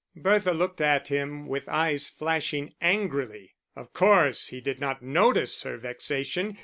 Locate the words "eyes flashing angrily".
1.69-3.53